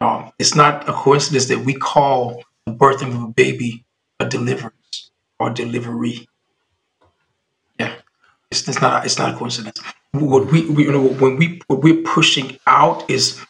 [0.00, 3.84] Um, it's not a coincidence that we call the birthing of a baby
[4.20, 6.28] a deliverance or delivery.
[7.78, 7.94] Yeah,
[8.50, 9.04] it's, it's not.
[9.04, 9.80] It's not a coincidence.
[10.12, 13.40] What we, we you know when we what we're pushing out is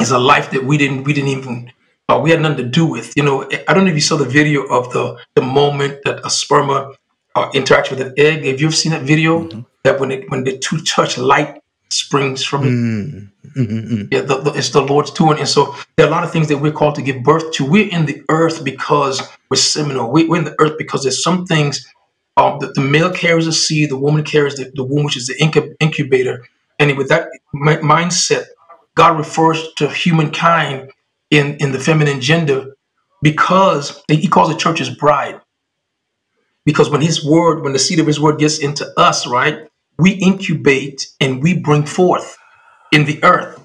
[0.00, 1.72] is a life that we didn't we didn't even
[2.08, 3.16] uh, we had nothing to do with.
[3.16, 6.18] You know, I don't know if you saw the video of the the moment that
[6.18, 6.94] a sperma
[7.34, 8.44] uh, interacts with an egg.
[8.44, 9.44] Have you ever seen that video?
[9.44, 9.60] Mm-hmm.
[9.84, 12.70] That when it when the two touch, light springs from it.
[12.70, 13.60] Mm-hmm.
[13.60, 14.02] Mm-hmm.
[14.10, 16.48] Yeah, the, the, it's the Lord's doing, and so there are a lot of things
[16.48, 17.64] that we're called to give birth to.
[17.64, 20.10] We're in the earth because we're seminal.
[20.10, 21.86] We, are in the earth because there's some things.
[22.36, 25.28] Um, the, the male carries the seed, the woman carries the, the womb, which is
[25.28, 26.44] the incub- incubator.
[26.80, 28.46] And with that m- mindset,
[28.96, 30.90] God refers to humankind
[31.30, 32.74] in, in the feminine gender
[33.22, 35.40] because he calls the church his bride.
[36.64, 40.12] Because when his word, when the seed of his word gets into us, right, we
[40.12, 42.36] incubate and we bring forth
[42.92, 43.60] in the earth.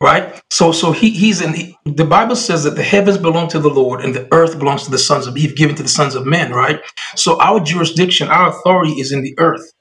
[0.00, 0.42] Right?
[0.50, 3.70] So so he he's in the, the Bible says that the heavens belong to the
[3.70, 6.26] Lord and the earth belongs to the sons of he's given to the sons of
[6.26, 6.80] men, right?
[7.14, 9.72] So our jurisdiction, our authority is in the earth.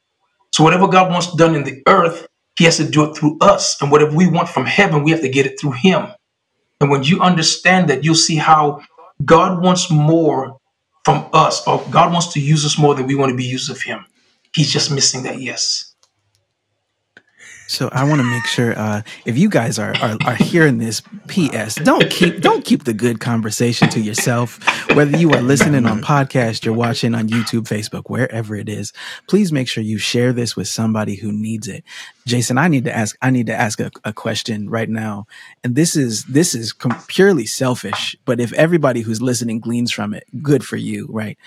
[0.53, 3.81] So whatever God wants done in the earth, he has to do it through us.
[3.81, 6.07] And whatever we want from heaven, we have to get it through him.
[6.81, 8.81] And when you understand that, you'll see how
[9.23, 10.57] God wants more
[11.03, 13.69] from us, or God wants to use us more than we want to be used
[13.69, 14.05] of him.
[14.53, 15.94] He's just missing that yes.
[17.67, 21.01] So I want to make sure uh, if you guys are, are, are hearing this,
[21.27, 21.75] P.S.
[21.75, 24.59] Don't keep don't keep the good conversation to yourself.
[24.95, 28.93] Whether you are listening on podcast, you're watching on YouTube, Facebook, wherever it is,
[29.27, 31.83] please make sure you share this with somebody who needs it.
[32.25, 35.27] Jason, I need to ask I need to ask a, a question right now,
[35.63, 36.73] and this is this is
[37.07, 38.15] purely selfish.
[38.25, 41.37] But if everybody who's listening gleans from it, good for you, right,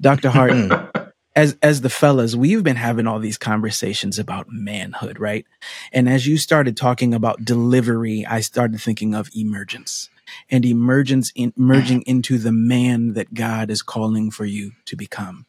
[0.00, 0.97] Doctor Hart?
[1.38, 5.46] As as the fellas, we've been having all these conversations about manhood, right?
[5.92, 10.10] And as you started talking about delivery, I started thinking of emergence
[10.50, 15.46] and emergence in, merging into the man that God is calling for you to become.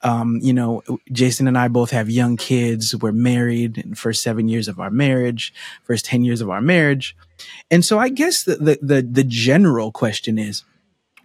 [0.00, 2.96] Um, you know, Jason and I both have young kids.
[2.96, 6.62] We're married in the first seven years of our marriage, first 10 years of our
[6.62, 7.14] marriage.
[7.70, 10.64] And so I guess the, the, the, the general question is,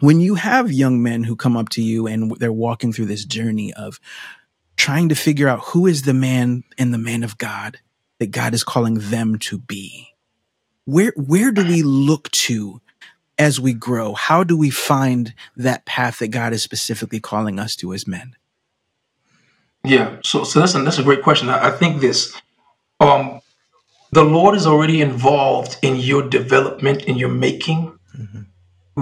[0.02, 3.24] when you have young men who come up to you and they're walking through this
[3.24, 4.00] journey of
[4.76, 7.80] trying to figure out who is the man and the man of God
[8.20, 10.10] that God is calling them to be,
[10.86, 12.82] where where do we look to
[13.38, 14.14] as we grow?
[14.14, 18.36] How do we find that path that God is specifically calling us to as men?
[19.84, 21.50] Yeah, so so that's a, that's a great question.
[21.50, 22.40] I, I think this,
[23.00, 23.42] um,
[24.12, 28.00] the Lord is already involved in your development, in your making.
[28.18, 28.42] Mm-hmm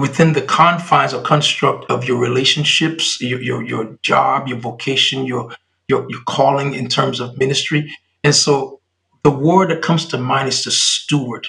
[0.00, 5.54] within the confines or construct of your relationships, your, your, your job, your vocation, your,
[5.88, 7.94] your, your calling in terms of ministry.
[8.24, 8.80] And so
[9.22, 11.46] the word that comes to mind is to steward.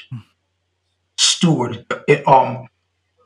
[1.17, 1.85] Steward.
[2.07, 2.67] It, um,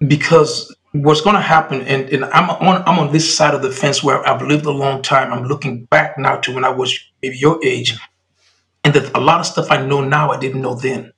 [0.06, 3.72] because what's going to happen, and, and I'm on I'm on this side of the
[3.72, 5.34] fence where I've lived a long time.
[5.34, 7.98] I'm looking back now to when I was maybe your age,
[8.84, 11.14] and that a lot of stuff I know now I didn't know then.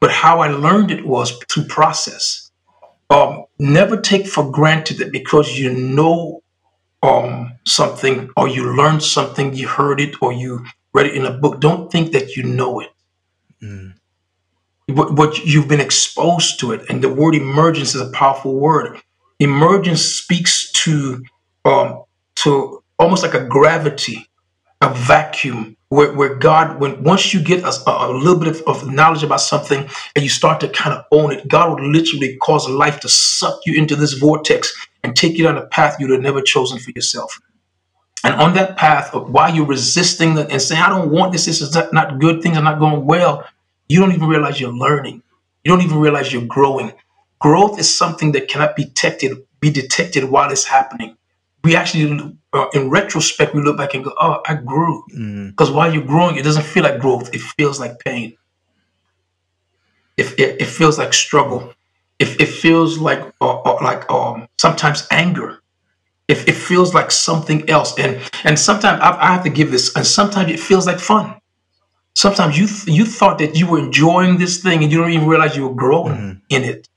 [0.00, 2.51] But how I learned it was through process
[3.12, 6.42] um, never take for granted that because you know
[7.02, 11.30] um, something or you learned something, you heard it or you read it in a
[11.30, 12.90] book, don't think that you know it.
[13.62, 13.94] Mm.
[14.88, 16.88] But, but you've been exposed to it.
[16.88, 18.98] And the word emergence is a powerful word.
[19.38, 21.22] Emergence speaks to
[21.64, 22.04] um,
[22.36, 24.28] to almost like a gravity,
[24.80, 28.90] a vacuum where, where God, when once you get a, a little bit of, of,
[28.90, 32.66] knowledge about something and you start to kind of own it, God will literally cause
[32.66, 36.22] life to suck you into this vortex and take you down a path you'd have
[36.22, 37.38] never chosen for yourself.
[38.24, 41.60] And on that path, of while you're resisting and saying, I don't want this, this
[41.60, 43.46] is not, not good, things are not going well,
[43.86, 45.22] you don't even realize you're learning.
[45.62, 46.94] You don't even realize you're growing.
[47.38, 51.18] Growth is something that cannot be detected, be detected while it's happening
[51.64, 55.74] we actually, uh, in retrospect, we look back and go, "Oh, I grew." Because mm.
[55.74, 58.36] while you're growing, it doesn't feel like growth; it feels like pain.
[60.16, 61.72] If it, it, feels like struggle,
[62.18, 65.60] if it feels like uh, uh, like um, sometimes anger,
[66.28, 69.96] if it feels like something else, and and sometimes I, I, have to give this,
[69.96, 71.34] and sometimes it feels like fun.
[72.14, 75.26] Sometimes you th- you thought that you were enjoying this thing, and you don't even
[75.26, 76.40] realize you were growing mm.
[76.50, 76.88] in it.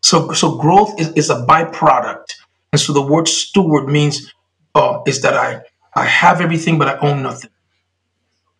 [0.00, 2.32] So so growth is, is a byproduct
[2.72, 4.32] and so the word steward means
[4.74, 5.62] uh, is that I
[5.94, 7.50] I have everything, but I own nothing.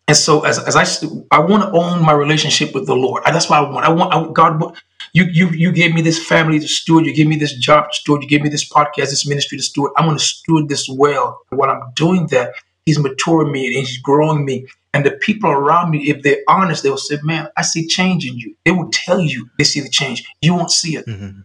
[0.07, 0.85] And so as, as I
[1.31, 3.23] I want to own my relationship with the Lord.
[3.25, 3.85] That's what I want.
[3.85, 4.77] I want I, God.
[5.13, 7.05] You you you gave me this family to steward.
[7.05, 8.23] You gave me this job to steward.
[8.23, 9.91] You gave me this podcast, this ministry to steward.
[9.95, 11.39] I'm going to steward this well.
[11.49, 12.53] And while I'm doing that,
[12.85, 14.67] He's maturing me and He's growing me.
[14.93, 18.37] And the people around me, if they're honest, they'll say, "Man, I see change in
[18.37, 20.25] you." They will tell you they see the change.
[20.41, 21.05] You won't see it.
[21.05, 21.41] Mm-hmm.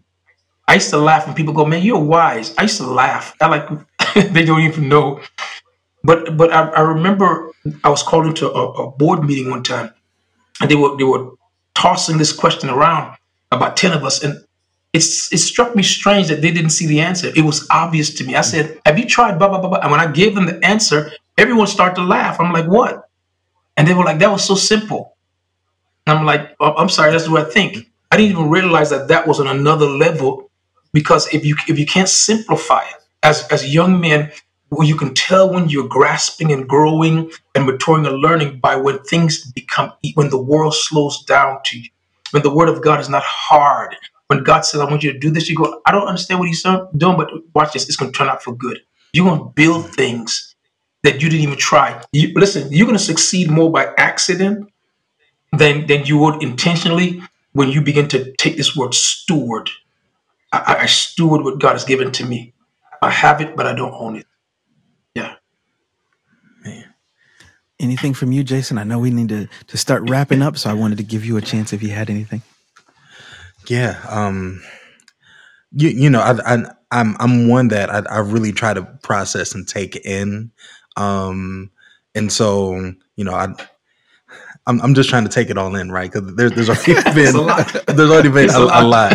[0.69, 3.35] I used to laugh when people go, "Man, you're wise." I used to laugh.
[3.41, 3.69] I like
[4.15, 5.21] they don't even know.
[6.05, 7.51] But but I, I remember
[7.83, 9.93] I was called into a, a board meeting one time,
[10.61, 11.31] and they were they were
[11.75, 13.17] tossing this question around
[13.51, 14.45] about ten of us, and
[14.93, 17.33] it's it struck me strange that they didn't see the answer.
[17.35, 18.37] It was obvious to me.
[18.37, 19.81] I said, "Have you tried blah blah blah?" blah?
[19.81, 22.39] And when I gave them the answer, everyone started to laugh.
[22.41, 23.09] I'm like, "What?"
[23.77, 25.17] And they were like, "That was so simple."
[26.07, 29.09] And I'm like, oh, "I'm sorry, that's what I think." I didn't even realize that
[29.09, 30.48] that was on another level
[30.93, 34.33] because if you if you can't simplify it as as young men,
[34.71, 38.99] well, you can tell when you're grasping and growing and maturing and learning by when
[39.01, 41.89] things become when the world slows down to you,
[42.33, 43.97] when the word of God is not hard.
[44.29, 46.49] When God says, "I want you to do this," you go, "I don't understand what
[46.49, 48.81] He's doing, but watch this; it's going to turn out for good."
[49.15, 50.55] You're going to build things
[51.03, 52.03] that you didn't even try.
[52.13, 54.69] You, listen, you're going to succeed more by accident
[55.53, 57.23] than than you would intentionally
[57.53, 59.71] when you begin to take this word steward.
[60.53, 62.55] I, I steward what God has given to me.
[63.03, 64.27] I have it, but I don't own it.
[65.15, 65.35] Yeah.
[66.65, 66.95] Man.
[67.79, 68.79] Anything from you, Jason?
[68.79, 71.37] I know we need to, to start wrapping up, so I wanted to give you
[71.37, 72.43] a chance if you had anything.
[73.69, 74.01] Yeah.
[74.09, 74.63] Um,
[75.73, 79.55] you, you know, I, I, I'm, I'm one that I, I really try to process
[79.55, 80.51] and take in.
[80.97, 81.71] Um,
[82.15, 83.55] and so, you know, I,
[84.67, 86.11] I'm, I'm just trying to take it all in, right?
[86.11, 89.13] Because there's, there's already been, there's already been a, a lot.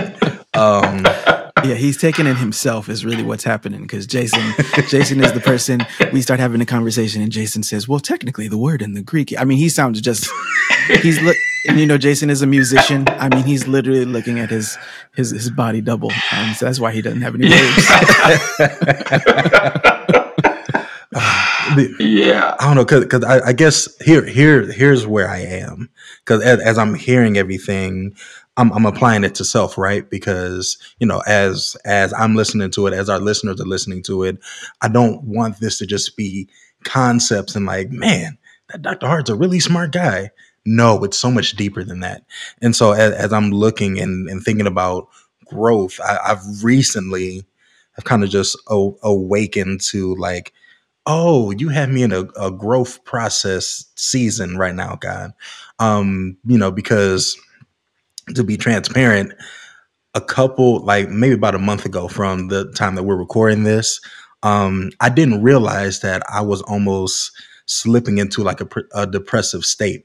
[0.53, 1.05] Um,
[1.63, 4.41] yeah, he's taking it himself is really what's happening because Jason,
[4.87, 8.57] Jason is the person we start having a conversation and Jason says, "Well, technically, the
[8.57, 10.29] word in the Greek." I mean, he sounds just
[11.01, 11.37] he's li-
[11.67, 13.05] and you know Jason is a musician.
[13.07, 14.77] I mean, he's literally looking at his
[15.15, 17.89] his his body double, um, so that's why he doesn't have any words.
[21.99, 25.89] yeah, I don't know because because I, I guess here here here's where I am
[26.19, 28.15] because as, as I'm hearing everything,
[28.57, 30.07] I'm, I'm applying it to self, right?
[30.09, 34.23] Because you know, as as I'm listening to it, as our listeners are listening to
[34.23, 34.37] it,
[34.81, 36.47] I don't want this to just be
[36.83, 38.37] concepts and like, man,
[38.69, 39.07] that Dr.
[39.07, 40.31] Hart's a really smart guy.
[40.65, 42.23] No, it's so much deeper than that.
[42.61, 45.09] And so as, as I'm looking and, and thinking about
[45.45, 47.45] growth, I, I've recently
[47.97, 50.53] I've kind of just o- awakened to like,
[51.05, 55.33] oh, you have me in a, a growth process season right now, God.
[55.79, 57.37] Um, you know, because
[58.36, 59.33] to be transparent,
[60.13, 63.99] a couple like maybe about a month ago from the time that we're recording this,
[64.43, 67.31] um, I didn't realize that I was almost
[67.65, 70.03] slipping into like a, a depressive state.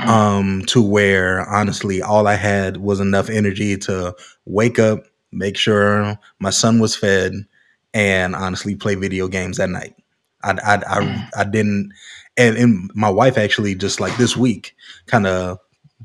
[0.00, 4.14] Um, to where honestly, all I had was enough energy to
[4.44, 7.32] wake up, make sure my son was fed,
[7.94, 9.94] and honestly play video games at night.
[10.42, 11.92] I I I, I didn't,
[12.36, 14.74] and, and my wife actually just like this week
[15.06, 15.58] kind of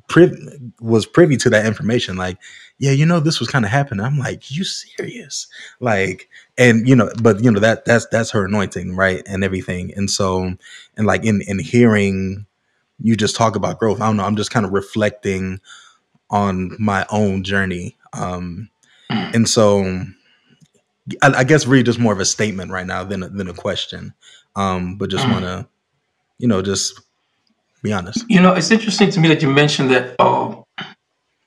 [0.07, 0.37] priv-
[0.79, 2.17] was privy to that information.
[2.17, 2.37] Like,
[2.77, 4.05] yeah, you know, this was kind of happening.
[4.05, 5.47] I'm like, you serious?
[5.79, 9.93] Like, and you know, but you know that that's that's her anointing, right, and everything.
[9.95, 10.53] And so,
[10.97, 12.45] and like in in hearing
[13.01, 14.25] you just talk about growth, I don't know.
[14.25, 15.59] I'm just kind of reflecting
[16.29, 17.97] on my own journey.
[18.13, 18.69] Um,
[19.09, 20.05] and so,
[21.21, 23.53] I, I guess really just more of a statement right now than a, than a
[23.53, 24.13] question.
[24.55, 25.67] Um, but just want to,
[26.37, 26.99] you know, just
[27.81, 28.25] be honest.
[28.27, 30.55] You know, it's interesting to me that you mentioned that uh,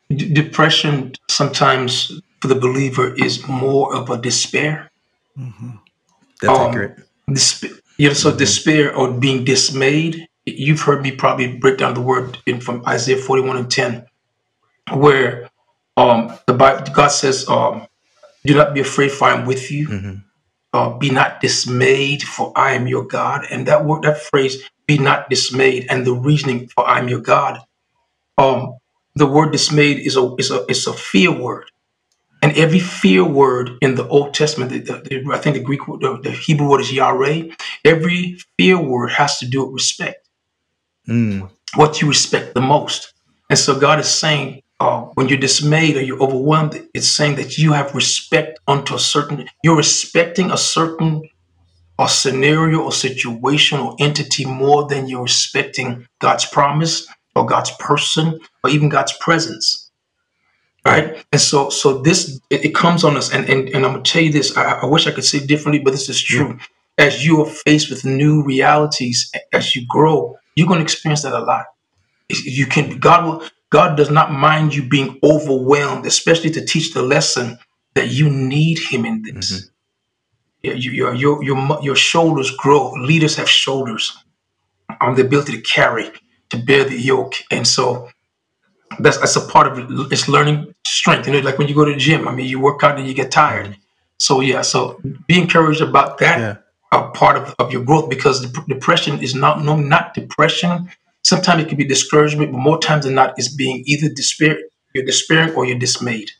[0.08, 4.90] d- depression sometimes for the believer is more of a despair.
[5.38, 5.70] Mm-hmm.
[6.40, 6.98] That's um, accurate.
[7.30, 8.38] Desp- you know, so mm-hmm.
[8.38, 10.26] despair or being dismayed.
[10.44, 14.06] You've heard me probably break down the word in from Isaiah 41 and 10,
[14.92, 15.48] where
[15.96, 17.86] um, the Bible, God says, um,
[18.44, 20.14] "Do not be afraid, for I am with you." Mm-hmm.
[20.74, 23.46] Uh, be not dismayed, for I am your God.
[23.50, 27.60] And that word, that phrase, be not dismayed, and the reasoning for I'm your God.
[28.38, 28.76] Um,
[29.14, 31.70] the word dismayed is a is a is a fear word,
[32.42, 36.00] and every fear word in the Old Testament, the, the, I think the Greek word,
[36.00, 37.54] the, the, Hebrew word is yareh.
[37.84, 40.28] Every fear word has to do with respect.
[41.08, 41.50] Mm.
[41.76, 43.14] What you respect the most,
[43.48, 44.60] and so God is saying.
[44.80, 48.98] Uh, when you're dismayed or you're overwhelmed, it's saying that you have respect unto a
[48.98, 51.22] certain, you're respecting a certain
[52.02, 58.40] or scenario or situation or entity more than you're respecting God's promise or God's person
[58.64, 59.90] or even God's presence.
[60.84, 61.24] Right.
[61.30, 64.22] And so so this it, it comes on us and, and, and I'm gonna tell
[64.22, 66.58] you this, I, I, wish I could say differently, but this is true.
[66.58, 67.06] Yeah.
[67.06, 71.38] As you are faced with new realities as you grow, you're gonna experience that a
[71.38, 71.66] lot.
[72.28, 77.02] You can God will God does not mind you being overwhelmed, especially to teach the
[77.02, 77.58] lesson
[77.94, 79.52] that you need him in this.
[79.52, 79.68] Mm-hmm
[80.62, 82.92] your your your your shoulders grow.
[82.92, 84.16] Leaders have shoulders,
[85.00, 86.10] um, the ability to carry,
[86.50, 88.08] to bear the yoke, and so
[89.00, 90.12] that's that's a part of it.
[90.12, 91.26] It's learning strength.
[91.26, 92.28] You know, like when you go to the gym.
[92.28, 93.76] I mean, you work out and you get tired.
[94.18, 96.56] So yeah, so be encouraged about that yeah.
[96.92, 100.88] uh, part of, of your growth because depression is not no not depression.
[101.24, 104.58] Sometimes it can be discouragement, but more times than not, it's being either despair,
[104.92, 106.30] you're despairing or you're dismayed.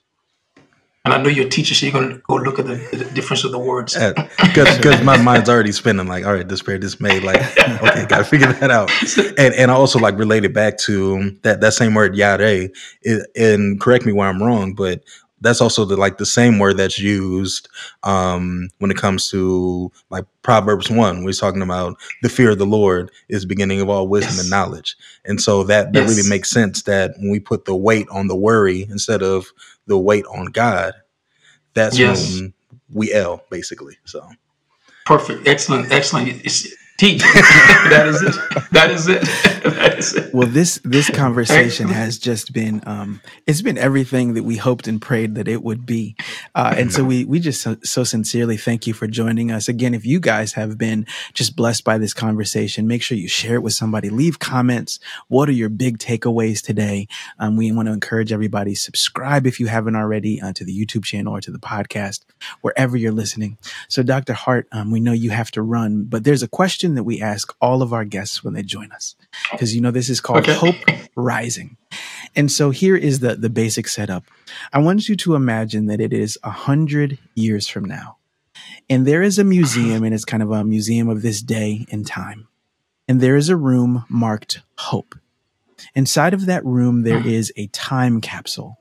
[1.04, 3.04] And I know you're a teacher, so you're going to go look at the, the
[3.12, 3.94] difference of the words.
[3.94, 6.06] Because because my mind's already spinning.
[6.06, 7.18] Like, all right, despair, dismay.
[7.18, 8.90] Like, okay, got to figure that out.
[9.38, 12.68] And and also like related back to that that same word yare.
[13.34, 15.02] and correct me where I'm wrong, but
[15.42, 17.68] that's also the like the same word that's used
[18.04, 22.58] um, when it comes to like Proverbs one, where he's talking about the fear of
[22.58, 24.42] the Lord is beginning of all wisdom yes.
[24.42, 24.96] and knowledge.
[25.24, 26.08] And so that that yes.
[26.08, 29.52] really makes sense that when we put the weight on the worry instead of
[29.86, 30.94] the weight on God,
[31.74, 32.34] that's yes.
[32.34, 32.54] when
[32.92, 33.98] we L basically.
[34.04, 34.26] So
[35.06, 36.28] perfect, excellent, excellent.
[36.44, 37.22] It's, teach.
[37.22, 38.70] that is it.
[38.72, 39.22] That is it.
[39.62, 40.34] That is it.
[40.34, 45.00] Well, this this conversation has just been um, it's been everything that we hoped and
[45.00, 46.16] prayed that it would be,
[46.54, 49.94] uh, and so we we just so, so, sincerely thank you for joining us again.
[49.94, 53.62] If you guys have been just blessed by this conversation, make sure you share it
[53.62, 54.10] with somebody.
[54.10, 54.98] Leave comments.
[55.28, 57.06] What are your big takeaways today?
[57.38, 61.04] Um, we want to encourage everybody subscribe if you haven't already uh, to the YouTube
[61.04, 62.20] channel or to the podcast
[62.60, 63.58] wherever you're listening.
[63.88, 64.32] So, Dr.
[64.32, 67.22] Hart, um, we know you have to run, but there's a question question that we
[67.22, 69.16] ask all of our guests when they join us,
[69.50, 70.54] because you know this is called okay.
[70.54, 71.76] Hope Rising.
[72.34, 74.24] And so here is the the basic setup.
[74.72, 78.16] I want you to imagine that it is a hundred years from now,
[78.88, 82.06] and there is a museum, and it's kind of a museum of this day and
[82.06, 82.48] time,
[83.08, 85.14] and there is a room marked Hope.
[85.94, 87.28] Inside of that room, there hmm.
[87.28, 88.78] is a time capsule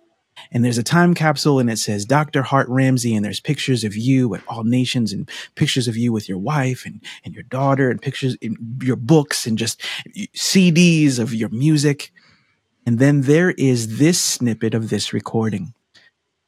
[0.51, 2.41] and there's a time capsule and it says Dr.
[2.41, 6.27] Hart Ramsey and there's pictures of you at all nations and pictures of you with
[6.27, 9.81] your wife and, and your daughter and pictures in your books and just
[10.35, 12.11] CDs of your music.
[12.85, 15.73] And then there is this snippet of this recording.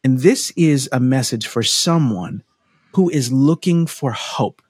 [0.04, 2.44] And this is a message for someone
[2.96, 4.62] who is looking for hope.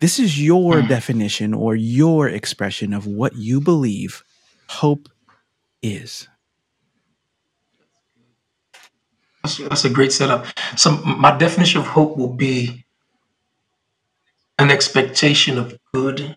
[0.00, 0.88] This is your mm.
[0.88, 4.24] definition or your expression of what you believe
[4.68, 5.08] hope
[5.82, 6.28] is.
[9.42, 10.46] That's, that's a great setup.
[10.76, 12.84] So my definition of hope will be
[14.58, 16.36] an expectation of good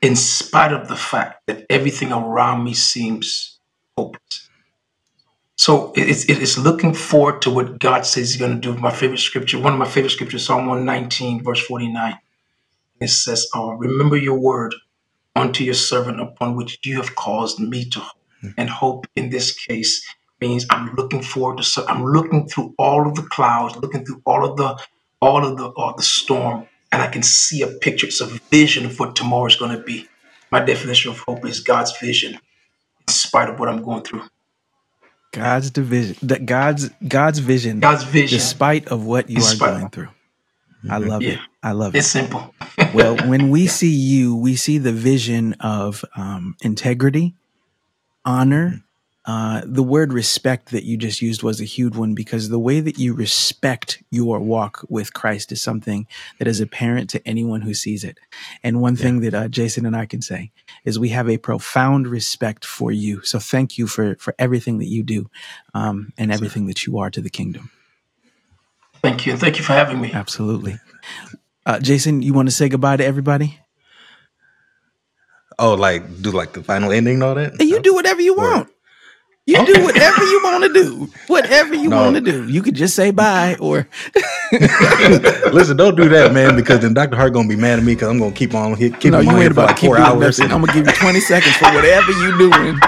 [0.00, 3.58] in spite of the fact that everything around me seems
[3.96, 4.48] hopeless.
[5.56, 8.76] So it's, it's looking forward to what God says He's going to do.
[8.80, 12.18] My favorite scripture, one of my favorite scriptures, Psalm 119, verse 49.
[13.00, 14.74] It says, oh, Remember your word
[15.36, 18.16] unto your servant upon which you have caused me to hope.
[18.40, 18.48] Hmm.
[18.56, 20.04] And hope in this case
[20.42, 21.84] means I'm looking forward to.
[21.86, 24.70] I'm looking through all of the clouds, looking through all of the
[25.20, 28.06] all of the uh, the storm, and I can see a picture.
[28.08, 30.08] It's a vision of what tomorrow is going to be.
[30.50, 34.24] My definition of hope is God's vision, in spite of what I'm going through.
[35.32, 40.08] God's division, that God's God's vision, God's vision, despite of what you are going through.
[40.90, 41.08] I mm-hmm.
[41.08, 41.32] love yeah.
[41.34, 41.38] it.
[41.62, 42.24] I love it's it.
[42.24, 42.54] It's simple.
[42.94, 43.70] well, when we yeah.
[43.70, 47.34] see you, we see the vision of um, integrity,
[48.24, 48.82] honor,
[49.24, 52.80] uh, the word respect that you just used was a huge one because the way
[52.80, 56.08] that you respect your walk with Christ is something
[56.38, 58.18] that is apparent to anyone who sees it.
[58.64, 59.02] And one yeah.
[59.02, 60.50] thing that uh, Jason and I can say
[60.84, 63.22] is we have a profound respect for you.
[63.22, 65.30] So thank you for for everything that you do
[65.72, 67.70] um, and everything that you are to the kingdom.
[69.02, 69.36] Thank you.
[69.36, 70.12] Thank you for having me.
[70.12, 70.78] Absolutely.
[71.64, 73.58] Uh, Jason, you want to say goodbye to everybody?
[75.60, 77.60] Oh, like do like the final ending and all that?
[77.60, 78.68] And you do whatever you want.
[79.44, 81.10] You do whatever you want to do.
[81.26, 81.96] Whatever you no.
[81.96, 82.48] want to do.
[82.48, 83.88] You could just say bye or
[85.52, 85.76] listen.
[85.76, 87.16] Don't do that, man, because then Dr.
[87.16, 89.32] Hart gonna be mad at me because I'm gonna keep on hit, keep no, you
[89.32, 90.38] ain't about to four hours.
[90.38, 92.78] And- I'm gonna give you 20 seconds for whatever you doing.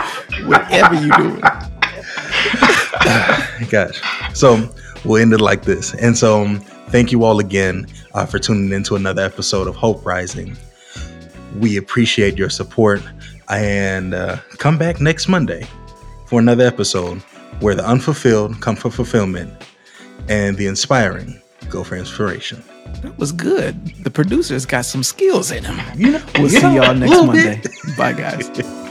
[0.47, 1.41] Whatever you doing.
[3.69, 4.01] Gosh.
[4.33, 4.73] So
[5.05, 5.93] we'll end it like this.
[5.95, 6.47] And so
[6.91, 10.57] thank you all again uh, for tuning into another episode of Hope Rising.
[11.59, 13.03] We appreciate your support
[13.49, 15.67] and uh, come back next Monday
[16.27, 17.18] for another episode
[17.61, 19.53] where the unfulfilled come for fulfillment
[20.29, 22.62] and the inspiring go for inspiration.
[23.03, 23.87] That was good.
[24.05, 25.81] The producers got some skills in them.
[25.97, 27.62] You know, we'll see y'all next Monday.
[27.97, 28.51] Bye, guys.